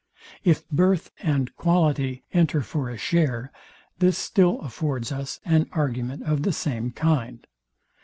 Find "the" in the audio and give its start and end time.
6.41-6.53